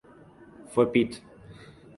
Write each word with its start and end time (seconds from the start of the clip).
Fue 0.73 0.91
Pte. 0.91 1.21